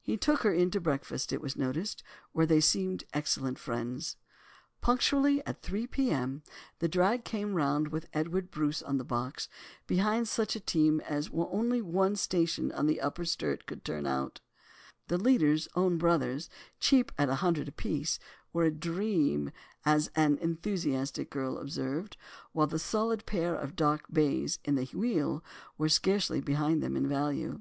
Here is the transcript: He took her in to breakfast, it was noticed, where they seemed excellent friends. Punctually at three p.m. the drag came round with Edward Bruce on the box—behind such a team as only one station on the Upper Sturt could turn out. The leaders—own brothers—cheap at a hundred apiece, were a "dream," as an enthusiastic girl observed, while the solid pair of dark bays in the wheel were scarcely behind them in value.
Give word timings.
He 0.00 0.16
took 0.16 0.44
her 0.44 0.50
in 0.54 0.70
to 0.70 0.80
breakfast, 0.80 1.30
it 1.30 1.42
was 1.42 1.54
noticed, 1.54 2.02
where 2.32 2.46
they 2.46 2.58
seemed 2.58 3.04
excellent 3.12 3.58
friends. 3.58 4.16
Punctually 4.80 5.44
at 5.46 5.60
three 5.60 5.86
p.m. 5.86 6.42
the 6.78 6.88
drag 6.88 7.22
came 7.22 7.52
round 7.52 7.88
with 7.88 8.08
Edward 8.14 8.50
Bruce 8.50 8.80
on 8.80 8.96
the 8.96 9.04
box—behind 9.04 10.26
such 10.26 10.56
a 10.56 10.60
team 10.60 11.02
as 11.02 11.28
only 11.34 11.82
one 11.82 12.16
station 12.16 12.72
on 12.72 12.86
the 12.86 12.98
Upper 13.02 13.26
Sturt 13.26 13.66
could 13.66 13.84
turn 13.84 14.06
out. 14.06 14.40
The 15.08 15.18
leaders—own 15.18 15.98
brothers—cheap 15.98 17.12
at 17.18 17.28
a 17.28 17.34
hundred 17.44 17.68
apiece, 17.68 18.18
were 18.54 18.64
a 18.64 18.70
"dream," 18.70 19.50
as 19.84 20.10
an 20.16 20.38
enthusiastic 20.38 21.28
girl 21.28 21.58
observed, 21.58 22.16
while 22.52 22.66
the 22.68 22.78
solid 22.78 23.26
pair 23.26 23.54
of 23.54 23.76
dark 23.76 24.06
bays 24.10 24.60
in 24.64 24.76
the 24.76 24.86
wheel 24.86 25.44
were 25.76 25.90
scarcely 25.90 26.40
behind 26.40 26.82
them 26.82 26.96
in 26.96 27.06
value. 27.06 27.60